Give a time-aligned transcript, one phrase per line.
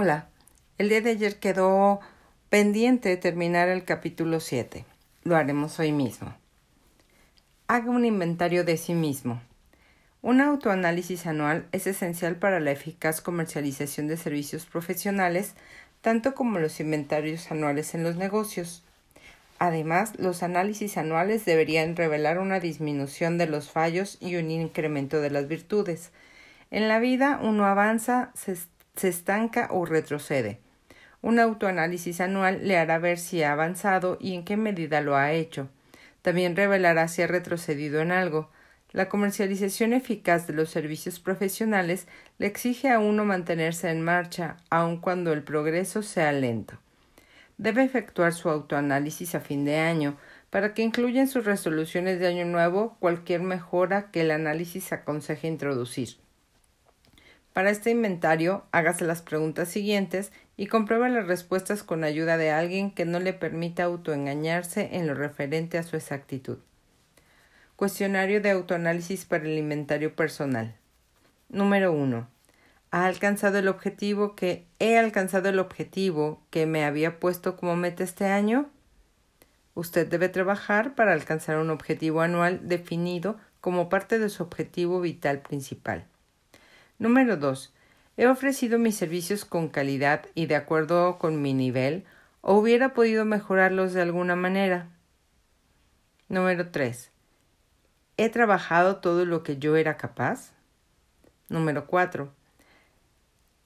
[0.00, 0.28] Hola,
[0.78, 1.98] el día de ayer quedó
[2.50, 4.84] pendiente terminar el capítulo 7.
[5.24, 6.36] Lo haremos hoy mismo.
[7.66, 9.42] Haga un inventario de sí mismo.
[10.22, 15.54] Un autoanálisis anual es esencial para la eficaz comercialización de servicios profesionales,
[16.00, 18.84] tanto como los inventarios anuales en los negocios.
[19.58, 25.30] Además, los análisis anuales deberían revelar una disminución de los fallos y un incremento de
[25.30, 26.12] las virtudes.
[26.70, 28.52] En la vida uno avanza, se
[28.98, 30.60] se estanca o retrocede.
[31.20, 35.32] Un autoanálisis anual le hará ver si ha avanzado y en qué medida lo ha
[35.32, 35.68] hecho.
[36.22, 38.50] También revelará si ha retrocedido en algo.
[38.92, 42.06] La comercialización eficaz de los servicios profesionales
[42.38, 46.78] le exige a uno mantenerse en marcha, aun cuando el progreso sea lento.
[47.58, 50.16] Debe efectuar su autoanálisis a fin de año,
[50.50, 55.48] para que incluya en sus resoluciones de año nuevo cualquier mejora que el análisis aconseje
[55.48, 56.16] introducir.
[57.58, 62.92] Para este inventario, hágase las preguntas siguientes y compruebe las respuestas con ayuda de alguien
[62.92, 66.58] que no le permita autoengañarse en lo referente a su exactitud.
[67.74, 70.76] Cuestionario de autoanálisis para el inventario personal.
[71.48, 72.28] Número 1.
[72.92, 78.04] ¿Ha alcanzado el objetivo que he alcanzado el objetivo que me había puesto como meta
[78.04, 78.70] este año?
[79.74, 85.40] Usted debe trabajar para alcanzar un objetivo anual definido como parte de su objetivo vital
[85.40, 86.06] principal.
[86.98, 87.72] Número 2.
[88.16, 92.04] He ofrecido mis servicios con calidad y de acuerdo con mi nivel,
[92.40, 94.88] o hubiera podido mejorarlos de alguna manera.
[96.28, 97.12] Número 3.
[98.16, 100.50] ¿He trabajado todo lo que yo era capaz?
[101.48, 102.32] Número 4.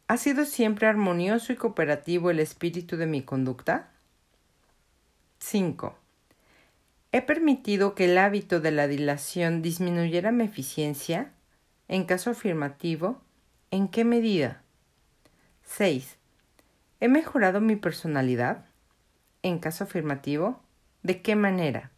[0.08, 3.88] ¿Ha sido siempre armonioso y cooperativo el espíritu de mi conducta?
[5.38, 5.96] 5.
[7.12, 11.32] ¿He permitido que el hábito de la dilación disminuyera mi eficiencia?
[11.92, 13.20] En caso afirmativo,
[13.70, 14.62] ¿en qué medida?
[15.64, 16.16] 6.
[17.00, 18.64] ¿He mejorado mi personalidad?
[19.42, 20.62] En caso afirmativo,
[21.02, 21.90] ¿de qué manera?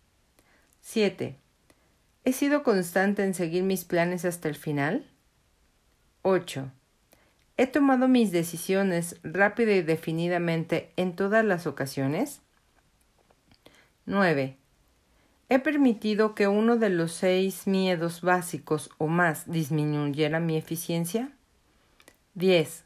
[0.80, 1.38] 7.
[2.24, 5.06] ¿He sido constante en seguir mis planes hasta el final?
[6.22, 6.72] 8.
[7.56, 12.42] ¿He tomado mis decisiones rápida y definidamente en todas las ocasiones?
[14.06, 14.56] 9.
[15.48, 21.30] He permitido que uno de los seis miedos básicos o más disminuyera mi eficiencia.
[22.34, 22.84] 10.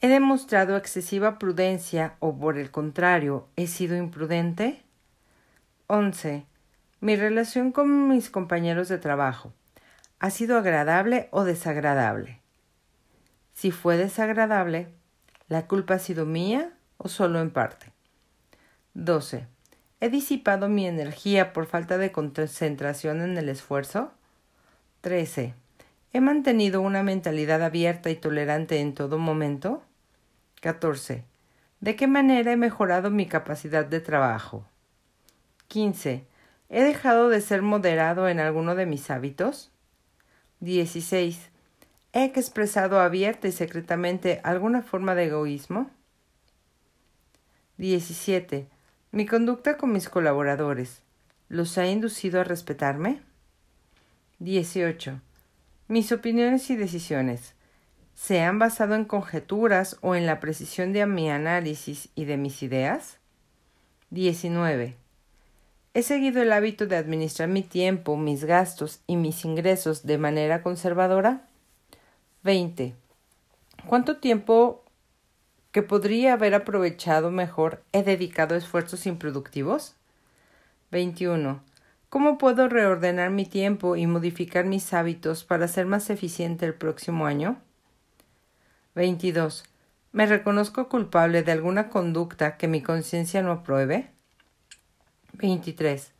[0.00, 4.82] ¿He demostrado excesiva prudencia o por el contrario he sido imprudente?
[5.88, 6.46] 11.
[7.00, 9.52] Mi relación con mis compañeros de trabajo
[10.20, 12.40] ha sido agradable o desagradable.
[13.52, 14.88] Si fue desagradable,
[15.48, 17.92] ¿la culpa ha sido mía o solo en parte?
[18.94, 19.46] 12.
[20.00, 24.12] ¿He disipado mi energía por falta de concentración en el esfuerzo?
[25.02, 25.54] 13.
[26.14, 29.82] ¿He mantenido una mentalidad abierta y tolerante en todo momento?
[30.62, 31.24] 14.
[31.80, 34.64] ¿De qué manera he mejorado mi capacidad de trabajo?
[35.68, 36.24] 15.
[36.70, 39.70] ¿He dejado de ser moderado en alguno de mis hábitos?
[40.60, 41.50] 16.
[42.14, 45.90] ¿He expresado abierta y secretamente alguna forma de egoísmo?
[47.76, 48.66] 17.
[49.12, 51.02] Mi conducta con mis colaboradores
[51.48, 53.20] los ha inducido a respetarme.
[54.38, 55.20] 18.
[55.88, 57.54] Mis opiniones y decisiones
[58.14, 62.62] se han basado en conjeturas o en la precisión de mi análisis y de mis
[62.62, 63.18] ideas.
[64.10, 64.94] 19.
[65.92, 70.62] He seguido el hábito de administrar mi tiempo, mis gastos y mis ingresos de manera
[70.62, 71.48] conservadora.
[72.44, 72.94] 20.
[73.86, 74.79] ¿Cuánto tiempo
[75.72, 79.94] que podría haber aprovechado mejor he dedicado esfuerzos improductivos?
[80.90, 81.62] 21.
[82.08, 87.26] ¿Cómo puedo reordenar mi tiempo y modificar mis hábitos para ser más eficiente el próximo
[87.26, 87.60] año?
[88.96, 89.64] 22.
[90.10, 94.10] ¿Me reconozco culpable de alguna conducta que mi conciencia no apruebe?
[95.34, 96.12] 23.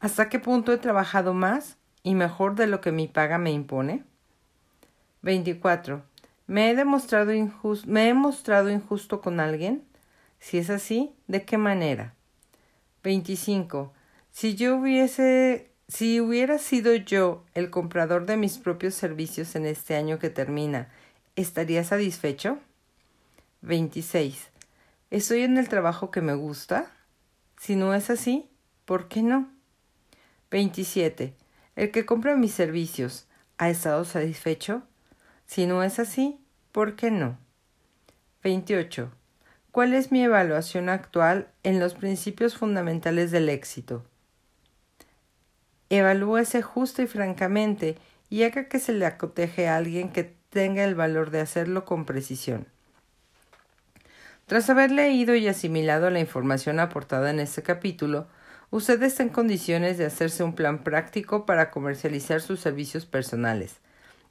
[0.00, 4.02] ¿Hasta qué punto he trabajado más y mejor de lo que mi paga me impone?
[5.22, 6.02] 24.
[6.52, 9.84] ¿Me he demostrado injusto, me he mostrado injusto con alguien?
[10.38, 12.14] Si es así, ¿de qué manera?
[13.02, 13.94] 25.
[14.32, 19.96] Si yo hubiese si hubiera sido yo el comprador de mis propios servicios en este
[19.96, 20.90] año que termina,
[21.36, 22.58] ¿estaría satisfecho?
[23.62, 24.50] 26.
[25.10, 26.92] ¿Estoy en el trabajo que me gusta?
[27.56, 28.50] Si no es así,
[28.84, 29.50] ¿por qué no?
[30.50, 31.34] 27.
[31.76, 33.26] ¿El que compra mis servicios
[33.56, 34.82] ha estado satisfecho?
[35.46, 36.41] Si no es así,
[36.72, 37.38] ¿por qué no?
[38.42, 39.12] 28.
[39.70, 44.04] ¿Cuál es mi evaluación actual en los principios fundamentales del éxito?
[45.90, 47.96] Evalúese justo y francamente
[48.30, 52.06] y haga que se le acoteje a alguien que tenga el valor de hacerlo con
[52.06, 52.66] precisión.
[54.46, 58.26] Tras haber leído y asimilado la información aportada en este capítulo,
[58.70, 63.80] usted está en condiciones de hacerse un plan práctico para comercializar sus servicios personales.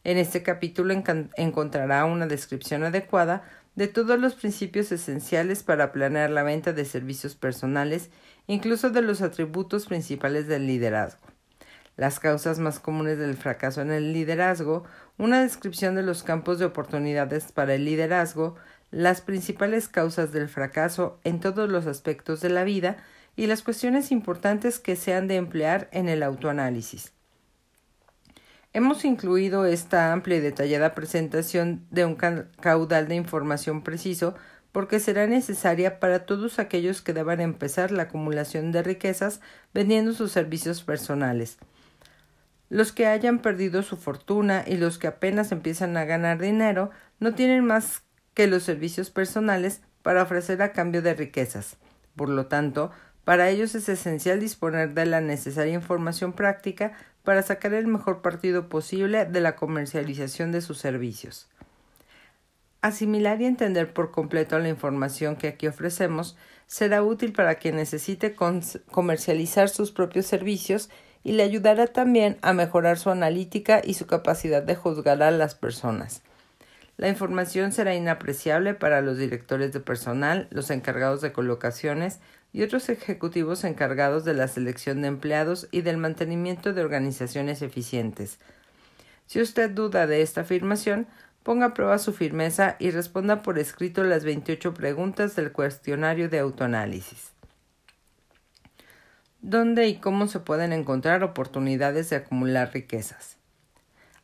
[0.03, 0.95] En este capítulo
[1.37, 3.43] encontrará una descripción adecuada
[3.75, 8.09] de todos los principios esenciales para planear la venta de servicios personales,
[8.47, 11.21] incluso de los atributos principales del liderazgo.
[11.97, 14.85] Las causas más comunes del fracaso en el liderazgo,
[15.17, 18.55] una descripción de los campos de oportunidades para el liderazgo,
[18.89, 22.97] las principales causas del fracaso en todos los aspectos de la vida
[23.35, 27.13] y las cuestiones importantes que se han de emplear en el autoanálisis.
[28.73, 34.33] Hemos incluido esta amplia y detallada presentación de un caudal de información preciso
[34.71, 39.41] porque será necesaria para todos aquellos que deban empezar la acumulación de riquezas
[39.73, 41.57] vendiendo sus servicios personales.
[42.69, 47.35] Los que hayan perdido su fortuna y los que apenas empiezan a ganar dinero no
[47.35, 48.03] tienen más
[48.33, 51.75] que los servicios personales para ofrecer a cambio de riquezas.
[52.15, 52.91] Por lo tanto,
[53.25, 58.69] para ellos es esencial disponer de la necesaria información práctica para sacar el mejor partido
[58.69, 61.47] posible de la comercialización de sus servicios.
[62.81, 66.35] Asimilar y entender por completo la información que aquí ofrecemos
[66.65, 68.35] será útil para quien necesite
[68.89, 70.89] comercializar sus propios servicios
[71.23, 75.53] y le ayudará también a mejorar su analítica y su capacidad de juzgar a las
[75.53, 76.23] personas.
[76.97, 82.19] La información será inapreciable para los directores de personal, los encargados de colocaciones,
[82.53, 88.39] y otros ejecutivos encargados de la selección de empleados y del mantenimiento de organizaciones eficientes.
[89.25, 91.07] Si usted duda de esta afirmación,
[91.43, 96.39] ponga a prueba su firmeza y responda por escrito las 28 preguntas del cuestionario de
[96.39, 97.31] autoanálisis.
[99.41, 103.37] ¿Dónde y cómo se pueden encontrar oportunidades de acumular riquezas?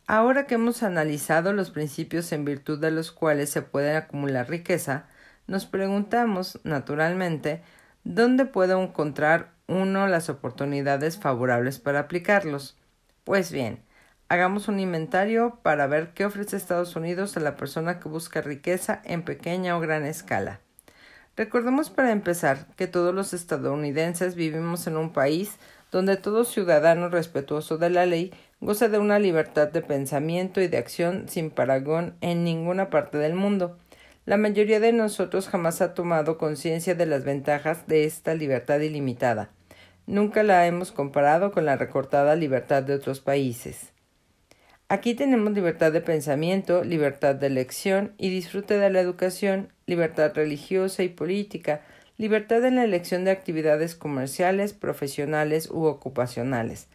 [0.05, 5.07] Ahora que hemos analizado los principios en virtud de los cuales se puede acumular riqueza,
[5.47, 7.63] nos preguntamos, naturalmente,
[8.09, 12.77] ¿Dónde puedo encontrar uno las oportunidades favorables para aplicarlos?
[13.25, 13.83] Pues bien,
[14.29, 19.01] hagamos un inventario para ver qué ofrece Estados Unidos a la persona que busca riqueza
[19.03, 20.61] en pequeña o gran escala.
[21.35, 25.57] Recordemos para empezar que todos los estadounidenses vivimos en un país
[25.91, 28.31] donde todo ciudadano respetuoso de la ley
[28.61, 33.33] goza de una libertad de pensamiento y de acción sin paragón en ninguna parte del
[33.33, 33.77] mundo.
[34.27, 39.51] La mayoría de nosotros jamás ha tomado conciencia de las ventajas de esta libertad ilimitada.
[40.05, 43.93] Nunca la hemos comparado con la recortada libertad de otros países.
[44.89, 51.03] Aquí tenemos libertad de pensamiento, libertad de elección y disfrute de la educación, libertad religiosa
[51.03, 51.79] y política,
[52.17, 56.89] libertad en la elección de actividades comerciales, profesionales u ocupacionales,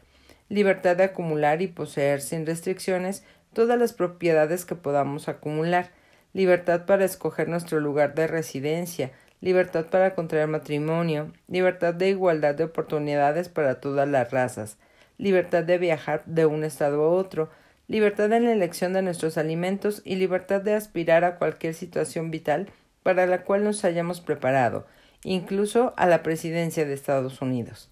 [0.50, 3.24] libertad de acumular y poseer sin restricciones
[3.54, 5.92] todas las propiedades que podamos acumular,
[6.32, 12.64] libertad para escoger nuestro lugar de residencia, libertad para contraer matrimonio, libertad de igualdad de
[12.64, 14.78] oportunidades para todas las razas,
[15.18, 17.50] libertad de viajar de un estado a otro,
[17.88, 22.70] libertad en la elección de nuestros alimentos y libertad de aspirar a cualquier situación vital
[23.02, 24.86] para la cual nos hayamos preparado,
[25.24, 27.90] incluso a la presidencia de Estados Unidos.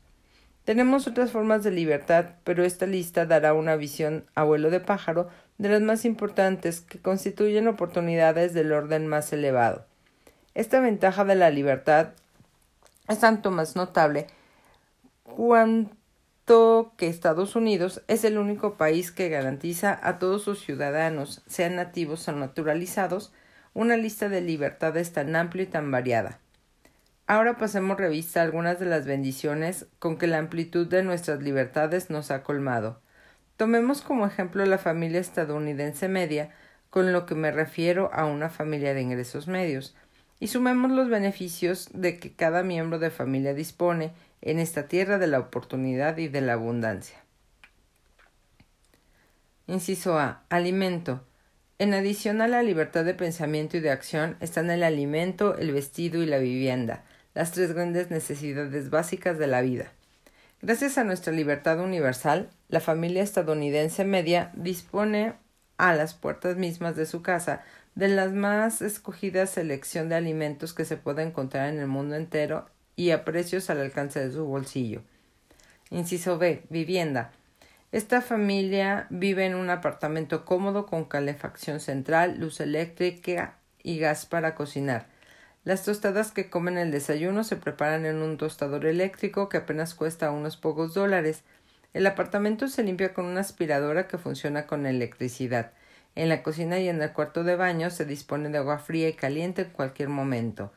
[0.64, 5.28] Tenemos otras formas de libertad, pero esta lista dará una visión a vuelo de pájaro
[5.60, 9.84] de las más importantes que constituyen oportunidades del orden más elevado.
[10.54, 12.14] Esta ventaja de la libertad
[13.08, 14.26] es tanto más notable
[15.22, 21.76] cuanto que Estados Unidos es el único país que garantiza a todos sus ciudadanos, sean
[21.76, 23.30] nativos o naturalizados,
[23.74, 26.38] una lista de libertades tan amplia y tan variada.
[27.26, 32.08] Ahora pasemos revista a algunas de las bendiciones con que la amplitud de nuestras libertades
[32.08, 33.02] nos ha colmado.
[33.60, 36.48] Tomemos como ejemplo la familia estadounidense media,
[36.88, 39.94] con lo que me refiero a una familia de ingresos medios,
[40.38, 45.26] y sumemos los beneficios de que cada miembro de familia dispone en esta tierra de
[45.26, 47.18] la oportunidad y de la abundancia.
[49.66, 50.42] Inciso A.
[50.48, 51.22] Alimento.
[51.78, 56.22] En adición a la libertad de pensamiento y de acción están el alimento, el vestido
[56.22, 59.92] y la vivienda, las tres grandes necesidades básicas de la vida.
[60.62, 65.34] Gracias a nuestra libertad universal, la familia estadounidense media dispone
[65.76, 67.62] a las puertas mismas de su casa
[67.94, 72.66] de la más escogida selección de alimentos que se puede encontrar en el mundo entero
[72.94, 75.02] y a precios al alcance de su bolsillo.
[75.90, 76.62] Inciso B.
[76.70, 77.32] Vivienda.
[77.90, 84.54] Esta familia vive en un apartamento cómodo con calefacción central, luz eléctrica y gas para
[84.54, 85.08] cocinar.
[85.64, 90.30] Las tostadas que comen el desayuno se preparan en un tostador eléctrico que apenas cuesta
[90.30, 91.42] unos pocos dólares.
[91.92, 95.72] El apartamento se limpia con una aspiradora que funciona con electricidad.
[96.14, 99.14] En la cocina y en el cuarto de baño se dispone de agua fría y
[99.14, 100.72] caliente en cualquier momento.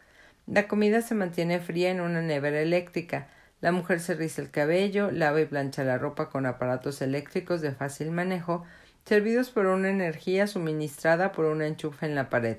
[0.48, 3.28] La comida se mantiene fría en una nevera eléctrica.
[3.62, 7.74] La mujer se riza el cabello, lava y plancha la ropa con aparatos eléctricos de
[7.74, 8.66] fácil manejo,
[9.06, 12.58] servidos por una energía suministrada por un enchufe en la pared.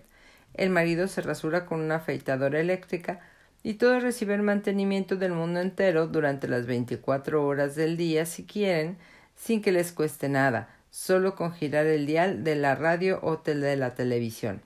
[0.54, 3.20] El marido se rasura con una afeitadora eléctrica
[3.64, 8.98] y todos reciben mantenimiento del mundo entero durante las veinticuatro horas del día si quieren,
[9.34, 13.76] sin que les cueste nada, solo con girar el dial de la radio o de
[13.76, 14.60] la televisión.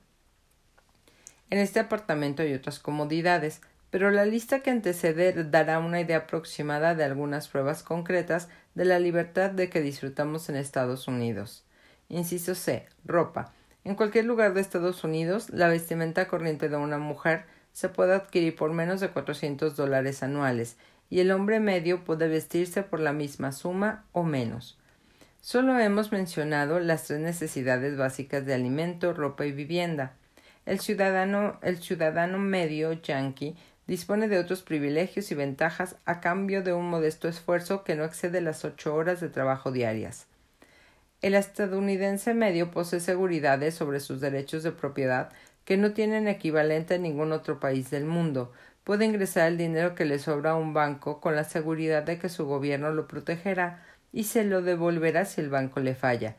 [1.48, 6.96] En este apartamento hay otras comodidades, pero la lista que antecede dará una idea aproximada
[6.96, 11.64] de algunas pruebas concretas de la libertad de que disfrutamos en Estados Unidos.
[12.08, 12.86] Inciso C.
[13.04, 13.54] Ropa.
[13.84, 17.46] En cualquier lugar de Estados Unidos, la vestimenta corriente de una mujer
[17.78, 20.76] se puede adquirir por menos de 400 dólares anuales
[21.10, 24.76] y el hombre medio puede vestirse por la misma suma o menos.
[25.40, 30.14] Solo hemos mencionado las tres necesidades básicas de alimento, ropa y vivienda.
[30.66, 33.54] El ciudadano, el ciudadano medio yanqui
[33.86, 38.40] dispone de otros privilegios y ventajas a cambio de un modesto esfuerzo que no excede
[38.40, 40.26] las ocho horas de trabajo diarias.
[41.20, 45.30] El estadounidense medio posee seguridades sobre sus derechos de propiedad
[45.68, 48.50] que no tienen equivalente en ningún otro país del mundo.
[48.84, 52.30] Puede ingresar el dinero que le sobra a un banco con la seguridad de que
[52.30, 56.36] su gobierno lo protegerá y se lo devolverá si el banco le falla.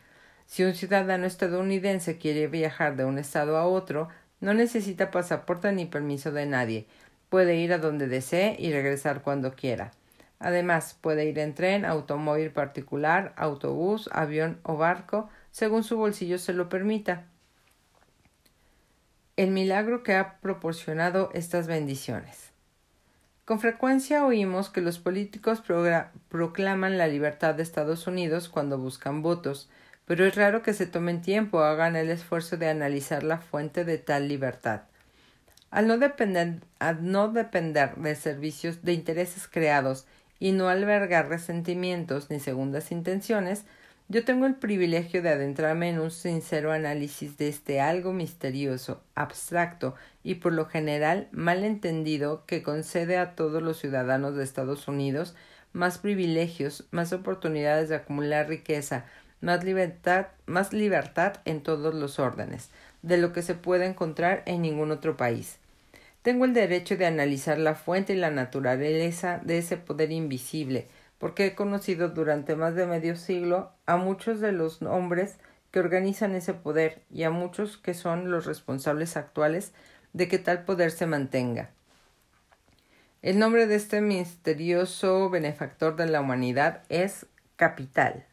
[0.48, 4.10] Si un ciudadano estadounidense quiere viajar de un estado a otro,
[4.40, 6.88] no necesita pasaporte ni permiso de nadie.
[7.30, 9.92] Puede ir a donde desee y regresar cuando quiera.
[10.40, 16.54] Además, puede ir en tren, automóvil particular, autobús, avión o barco, según su bolsillo se
[16.54, 17.28] lo permita.
[19.40, 22.52] El milagro que ha proporcionado estas bendiciones.
[23.46, 25.64] Con frecuencia oímos que los políticos
[26.28, 29.70] proclaman la libertad de Estados Unidos cuando buscan votos,
[30.04, 33.86] pero es raro que se tomen tiempo o hagan el esfuerzo de analizar la fuente
[33.86, 34.82] de tal libertad.
[35.72, 40.06] Al no depender, al no depender de servicios de intereses creados
[40.38, 43.64] y no albergar resentimientos ni segundas intenciones,
[44.12, 49.94] yo tengo el privilegio de adentrarme en un sincero análisis de este algo misterioso, abstracto
[50.24, 55.36] y por lo general mal entendido que concede a todos los ciudadanos de Estados Unidos
[55.74, 59.06] más privilegios, más oportunidades de acumular riqueza,
[59.42, 62.72] más libertad, más libertad en todos los órdenes,
[63.04, 65.60] de lo que se puede encontrar en ningún otro país.
[66.24, 70.88] Tengo el derecho de analizar la fuente y la naturaleza de ese poder invisible,
[71.20, 75.38] porque he conocido durante más de medio siglo a muchos de los hombres
[75.70, 79.74] que organizan ese poder y a muchos que son los responsables actuales
[80.14, 81.70] de que tal poder se mantenga.
[83.22, 87.26] El nombre de este misterioso benefactor de la humanidad es
[87.58, 88.26] capital.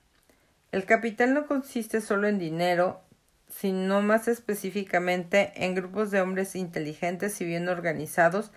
[0.70, 3.00] El capital no consiste solo en dinero,
[3.48, 8.52] sino más específicamente en grupos de hombres inteligentes y bien organizados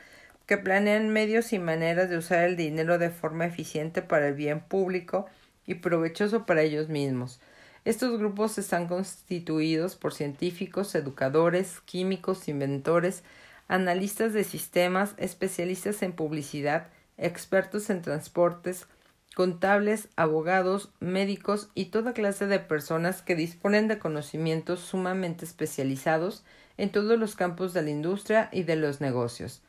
[0.49, 4.61] que planean medios y maneras de usar el dinero de forma eficiente para el bien
[4.61, 5.27] público
[5.67, 7.39] y provechoso para ellos mismos.
[7.85, 13.21] Estos grupos están constituidos por científicos, educadores, químicos, inventores,
[13.67, 16.87] analistas de sistemas, especialistas en publicidad,
[17.17, 18.87] expertos en transportes,
[19.35, 26.43] contables, abogados, médicos y toda clase de personas que disponen de conocimientos sumamente especializados
[26.77, 29.61] en todos los campos de la industria y de los negocios.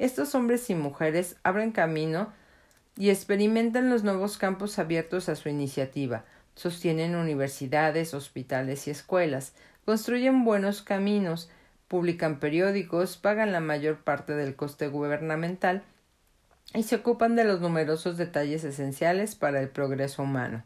[0.00, 2.32] Estos hombres y mujeres abren camino
[2.96, 9.52] y experimentan los nuevos campos abiertos a su iniciativa, sostienen universidades, hospitales y escuelas,
[9.84, 11.50] construyen buenos caminos,
[11.86, 15.82] publican periódicos, pagan la mayor parte del coste gubernamental
[16.72, 20.64] y se ocupan de los numerosos detalles esenciales para el progreso humano.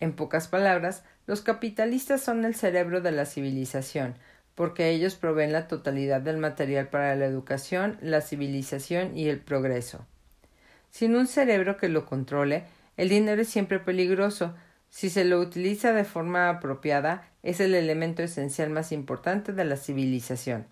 [0.00, 4.16] En pocas palabras, los capitalistas son el cerebro de la civilización,
[4.54, 10.06] porque ellos proveen la totalidad del material para la educación, la civilización y el progreso.
[10.90, 12.64] Sin un cerebro que lo controle,
[12.96, 14.54] el dinero es siempre peligroso.
[14.90, 19.76] Si se lo utiliza de forma apropiada, es el elemento esencial más importante de la
[19.76, 20.66] civilización.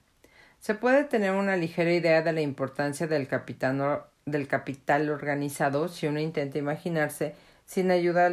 [0.61, 6.07] Se puede tener una ligera idea de la importancia del capital del capital organizado si
[6.07, 7.35] uno intenta imaginarse
[7.67, 8.33] sin ayuda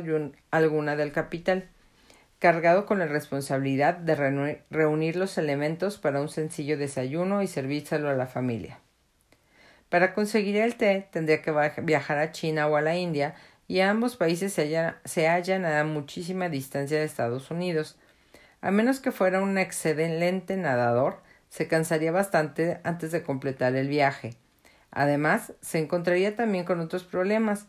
[0.52, 1.68] alguna del capital,
[2.40, 4.16] cargado con la responsabilidad de
[4.70, 8.80] reunir los elementos para un sencillo desayuno y servírselo a la familia.
[9.90, 13.36] Para conseguir el té tendría que viajar a China o a la India
[13.68, 17.98] y ambos países se, se hallan a muchísima distancia de Estados Unidos.
[18.62, 24.38] A menos que fuera un excelente nadador, se cansaría bastante antes de completar el viaje
[24.92, 27.68] Además, se encontraría también con otros problemas.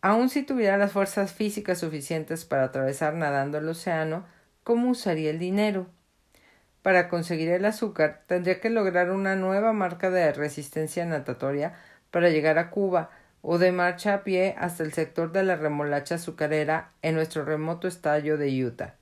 [0.00, 4.26] Aun si tuviera las fuerzas físicas suficientes para atravesar nadando el océano,
[4.62, 5.88] ¿cómo usaría el dinero?
[6.88, 11.74] para conseguir el azúcar, tendría que lograr una nueva marca de resistencia natatoria
[12.10, 13.10] para llegar a Cuba,
[13.42, 17.86] o de marcha a pie hasta el sector de la remolacha azucarera en nuestro remoto
[17.86, 18.94] estadio de Utah.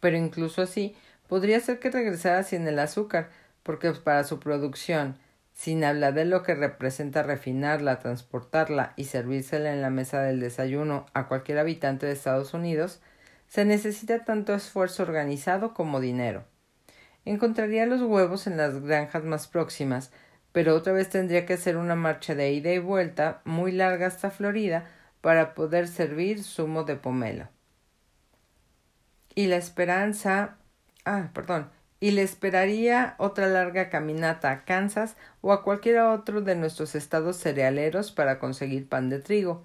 [0.00, 0.96] Pero incluso así,
[1.28, 3.30] podría ser que regresara sin el azúcar,
[3.62, 5.16] porque para su producción,
[5.52, 11.06] sin hablar de lo que representa refinarla, transportarla y servírsela en la mesa del desayuno
[11.14, 13.00] a cualquier habitante de Estados Unidos,
[13.48, 16.44] se necesita tanto esfuerzo organizado como dinero.
[17.24, 20.10] Encontraría los huevos en las granjas más próximas,
[20.52, 24.30] pero otra vez tendría que hacer una marcha de ida y vuelta muy larga hasta
[24.30, 24.88] Florida
[25.20, 27.48] para poder servir zumo de pomelo.
[29.34, 30.58] Y la esperanza.
[31.04, 31.70] Ah, perdón.
[32.02, 37.36] Y le esperaría otra larga caminata a Kansas o a cualquier otro de nuestros estados
[37.38, 39.64] cerealeros para conseguir pan de trigo.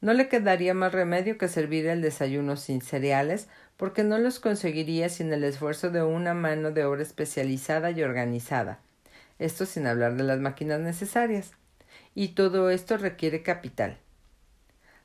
[0.00, 5.08] No le quedaría más remedio que servir el desayuno sin cereales, porque no los conseguiría
[5.08, 8.78] sin el esfuerzo de una mano de obra especializada y organizada
[9.42, 11.52] esto sin hablar de las máquinas necesarias.
[12.14, 13.98] Y todo esto requiere capital.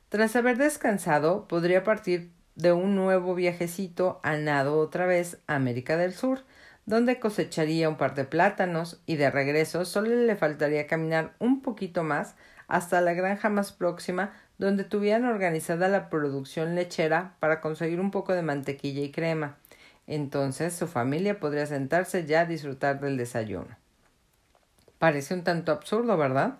[0.09, 5.97] Tras haber descansado, podría partir de un nuevo viajecito a nado otra vez a América
[5.97, 6.43] del Sur,
[6.87, 12.03] donde cosecharía un par de plátanos y de regreso solo le faltaría caminar un poquito
[12.03, 12.35] más
[12.67, 18.33] hasta la granja más próxima donde tuvieran organizada la producción lechera para conseguir un poco
[18.33, 19.57] de mantequilla y crema.
[20.07, 23.77] Entonces su familia podría sentarse ya a disfrutar del desayuno.
[24.97, 26.59] Parece un tanto absurdo, ¿verdad?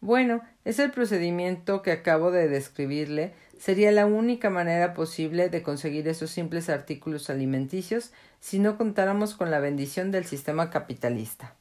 [0.00, 3.32] Bueno, es el procedimiento que acabo de describirle.
[3.58, 9.50] Sería la única manera posible de conseguir esos simples artículos alimenticios si no contáramos con
[9.50, 11.54] la bendición del sistema capitalista.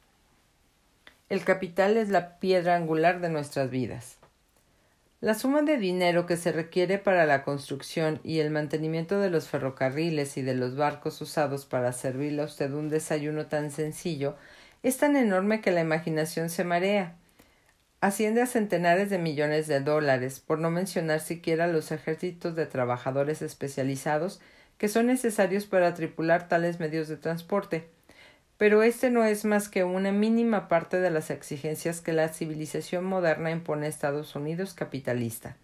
[1.29, 4.17] El capital es la piedra angular de nuestras vidas.
[5.19, 9.47] La suma de dinero que se requiere para la construcción y el mantenimiento de los
[9.47, 14.35] ferrocarriles y de los barcos usados para servirle a usted un desayuno tan sencillo
[14.83, 17.15] es tan enorme que la imaginación se marea.
[17.99, 23.41] Asciende a centenares de millones de dólares, por no mencionar siquiera los ejércitos de trabajadores
[23.41, 24.39] especializados
[24.77, 27.89] que son necesarios para tripular tales medios de transporte.
[28.59, 33.03] Pero este no es más que una mínima parte de las exigencias que la civilización
[33.03, 35.57] moderna impone a Estados Unidos capitalista.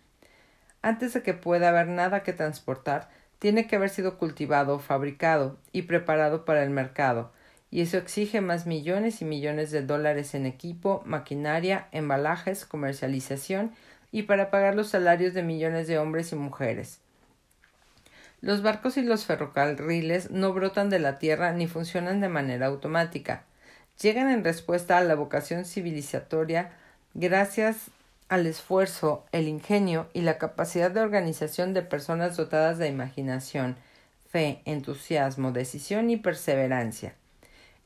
[0.82, 5.84] Antes de que pueda haber nada que transportar, tiene que haber sido cultivado, fabricado y
[5.84, 7.32] preparado para el mercado,
[7.74, 13.72] y eso exige más millones y millones de dólares en equipo, maquinaria, embalajes, comercialización
[14.12, 17.00] y para pagar los salarios de millones de hombres y mujeres.
[18.42, 23.44] Los barcos y los ferrocarriles no brotan de la tierra ni funcionan de manera automática.
[24.00, 26.74] Llegan en respuesta a la vocación civilizatoria
[27.16, 27.90] gracias
[28.30, 33.78] al esfuerzo, el ingenio y la capacidad de organización de personas dotadas de imaginación,
[34.30, 37.16] fe, entusiasmo, decisión y perseverancia.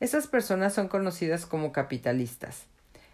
[0.00, 2.66] Esas personas son conocidas como capitalistas.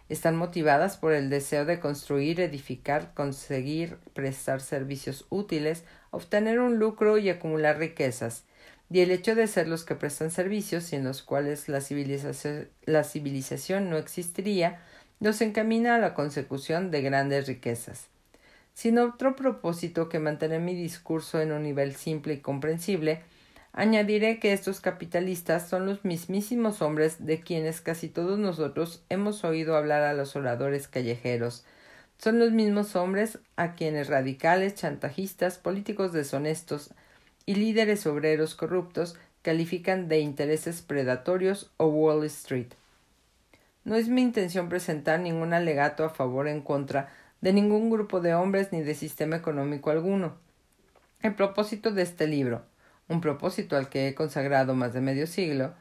[0.07, 7.17] Están motivadas por el deseo de construir, edificar, conseguir, prestar servicios útiles, obtener un lucro
[7.17, 8.43] y acumular riquezas,
[8.91, 13.03] y el hecho de ser los que prestan servicios sin los cuales la civilización, la
[13.03, 14.79] civilización no existiría,
[15.19, 18.09] los encamina a la consecución de grandes riquezas.
[18.75, 23.23] Sin otro propósito que mantener mi discurso en un nivel simple y comprensible,
[23.77, 29.75] Añadiré que estos capitalistas son los mismísimos hombres de quienes casi todos nosotros hemos oído
[29.75, 31.65] hablar a los oradores callejeros.
[32.17, 36.93] Son los mismos hombres a quienes radicales, chantajistas, políticos deshonestos
[37.45, 42.69] y líderes obreros corruptos califican de intereses predatorios o Wall Street.
[43.83, 48.21] No es mi intención presentar ningún alegato a favor o en contra de ningún grupo
[48.21, 50.37] de hombres ni de sistema económico alguno.
[51.21, 52.63] El propósito de este libro,
[53.07, 55.73] un propósito al que he consagrado más de medio siglo,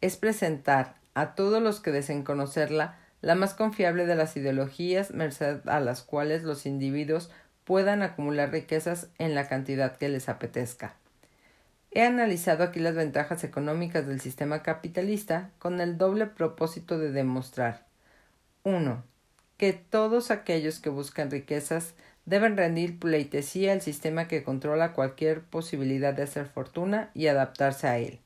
[0.00, 5.66] es presentar a todos los que deseen conocerla la más confiable de las ideologías merced
[5.68, 7.30] a las cuales los individuos
[7.64, 10.96] puedan acumular riquezas en la cantidad que les apetezca.
[11.92, 17.86] He analizado aquí las ventajas económicas del sistema capitalista con el doble propósito de demostrar
[18.64, 19.04] 1.
[19.58, 26.14] que todos aquellos que buscan riquezas deben rendir pleitesía al sistema que controla cualquier posibilidad
[26.14, 28.20] de hacer fortuna y adaptarse a él.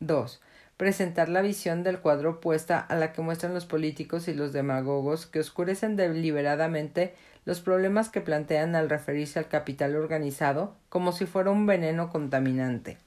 [0.00, 0.40] 2.
[0.76, 5.26] Presentar la visión del cuadro opuesta a la que muestran los políticos y los demagogos
[5.26, 7.14] que oscurecen deliberadamente
[7.46, 12.98] los problemas que plantean al referirse al capital organizado como si fuera un veneno contaminante.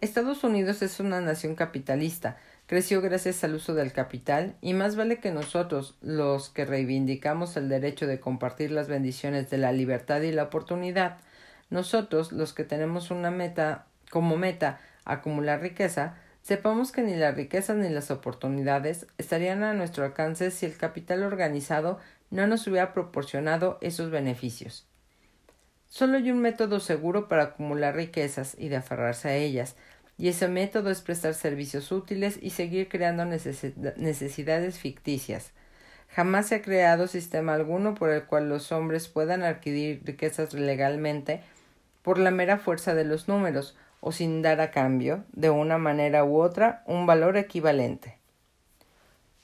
[0.00, 2.38] Estados Unidos es una nación capitalista,
[2.70, 7.68] creció gracias al uso del capital y más vale que nosotros, los que reivindicamos el
[7.68, 11.18] derecho de compartir las bendiciones de la libertad y la oportunidad,
[11.68, 17.74] nosotros, los que tenemos una meta como meta acumular riqueza, sepamos que ni la riqueza
[17.74, 21.98] ni las oportunidades estarían a nuestro alcance si el capital organizado
[22.30, 24.86] no nos hubiera proporcionado esos beneficios.
[25.88, 29.74] Solo hay un método seguro para acumular riquezas y de aferrarse a ellas,
[30.20, 35.52] y ese método es prestar servicios útiles y seguir creando necesidades ficticias.
[36.10, 41.40] Jamás se ha creado sistema alguno por el cual los hombres puedan adquirir riquezas legalmente
[42.02, 46.22] por la mera fuerza de los números o sin dar a cambio, de una manera
[46.22, 48.18] u otra, un valor equivalente.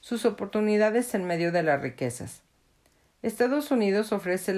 [0.00, 2.42] Sus oportunidades en medio de las riquezas.
[3.22, 4.52] Estados Unidos ofrece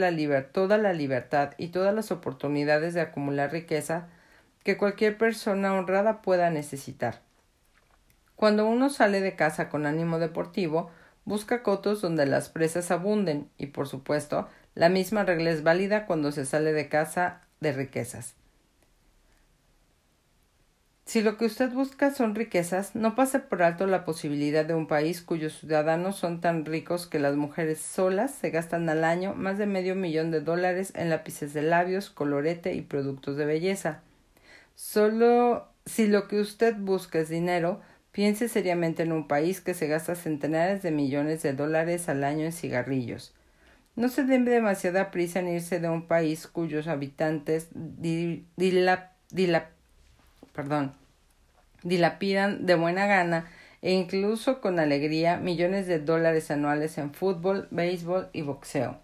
[0.53, 4.09] toda la libertad y todas las oportunidades de acumular riqueza
[4.69, 7.23] que cualquier persona honrada pueda necesitar.
[8.37, 10.91] Cuando uno sale de casa con ánimo deportivo,
[11.25, 16.33] busca cotos donde las presas abunden y, por supuesto, la misma regla es válida cuando
[16.33, 18.35] se sale de casa de riquezas.
[21.07, 24.87] Si lo que usted busca son riquezas, no pase por alto la posibilidad de un
[24.87, 29.57] país cuyos ciudadanos son tan ricos que las mujeres solas se gastan al año más
[29.57, 34.03] de medio millón de dólares en lápices de labios, colorete y productos de belleza.
[34.79, 37.81] Solo si lo que usted busca es dinero,
[38.13, 42.45] piense seriamente en un país que se gasta centenares de millones de dólares al año
[42.45, 43.35] en cigarrillos.
[43.97, 47.67] No se dé demasiada prisa en irse de un país cuyos habitantes
[51.83, 53.51] dilapidan de buena gana
[53.83, 59.01] e incluso con alegría millones de dólares anuales en fútbol, béisbol y boxeo.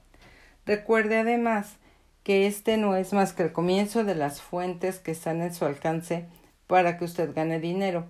[0.67, 1.79] Recuerde además
[2.25, 5.67] que este no es más que el comienzo de las fuentes que están en su
[5.67, 6.25] alcance
[6.67, 8.07] para que usted gane dinero.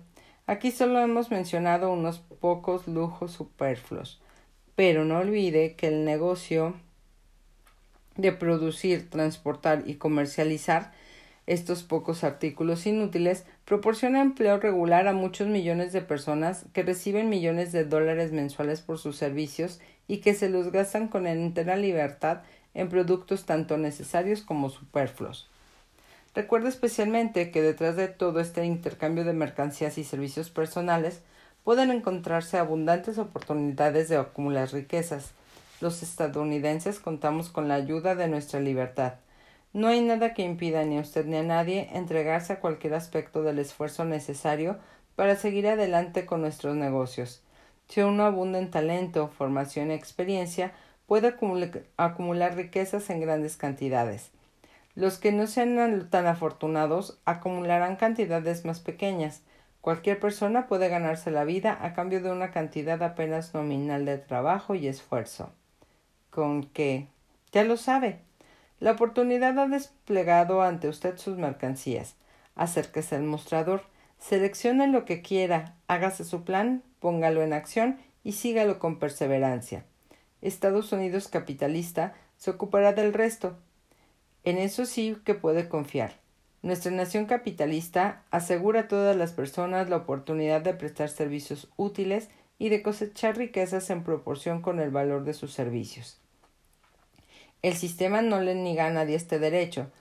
[0.47, 4.21] Aquí solo hemos mencionado unos pocos lujos superfluos,
[4.75, 6.75] pero no olvide que el negocio
[8.15, 10.93] de producir, transportar y comercializar
[11.45, 17.71] estos pocos artículos inútiles proporcionan empleo regular a muchos millones de personas que reciben millones
[17.71, 22.43] de dólares mensuales por sus servicios y que se los gastan con entera libertad
[22.75, 25.49] en productos tanto necesarios como superfluos.
[26.35, 31.21] Recuerda especialmente que detrás de todo este intercambio de mercancías y servicios personales
[31.63, 35.31] pueden encontrarse abundantes oportunidades de acumular riquezas.
[35.81, 39.15] Los estadounidenses contamos con la ayuda de nuestra libertad
[39.75, 43.43] no hay nada que impida ni a usted ni a nadie entregarse a cualquier aspecto
[43.43, 44.77] del esfuerzo necesario
[45.17, 47.41] para seguir adelante con nuestros negocios.
[47.89, 50.71] Si uno abunda en talento, formación y experiencia,
[51.07, 51.35] puede
[51.97, 54.31] acumular riquezas en grandes cantidades.
[54.95, 59.41] Los que no sean tan afortunados acumularán cantidades más pequeñas.
[59.81, 64.73] Cualquier persona puede ganarse la vida a cambio de una cantidad apenas nominal de trabajo
[64.73, 65.51] y esfuerzo.
[66.29, 67.07] Con que
[67.51, 68.19] ya lo sabe.
[68.79, 72.15] La oportunidad ha desplegado ante usted sus mercancías.
[72.55, 73.83] Acérquese al mostrador,
[74.17, 79.85] seleccione lo que quiera, hágase su plan, póngalo en acción y sígalo con perseverancia.
[80.47, 83.57] Estados Unidos capitalista se ocupará del resto.
[84.43, 86.19] En eso sí que puede confiar.
[86.61, 92.69] Nuestra nación capitalista asegura a todas las personas la oportunidad de prestar servicios útiles y
[92.69, 96.19] de cosechar riquezas en proporción con el valor de sus servicios.
[97.61, 99.91] El sistema no le niega a nadie este derecho,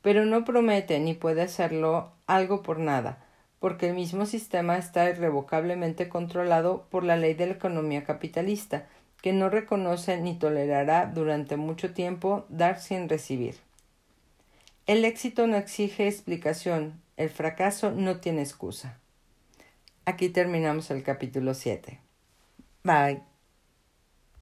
[0.00, 3.24] pero no promete ni puede hacerlo algo por nada,
[3.60, 8.88] porque el mismo sistema está irrevocablemente controlado por la ley de la economía capitalista,
[9.22, 13.54] que no reconoce ni tolerará durante mucho tiempo dar sin recibir.
[14.86, 18.98] El éxito no exige explicación, el fracaso no tiene excusa.
[20.04, 22.00] Aquí terminamos el capítulo 7.
[22.82, 23.31] Bye.